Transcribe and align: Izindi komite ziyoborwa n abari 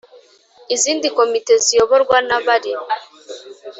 Izindi 0.75 1.07
komite 1.17 1.53
ziyoborwa 1.65 2.17
n 2.27 2.31
abari 2.37 2.71